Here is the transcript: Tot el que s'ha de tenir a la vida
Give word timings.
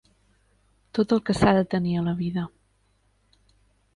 Tot 0.97 1.13
el 1.17 1.19
que 1.27 1.35
s'ha 1.41 1.51
de 1.57 1.61
tenir 1.75 1.93
a 1.99 2.05
la 2.09 2.15
vida 2.23 2.45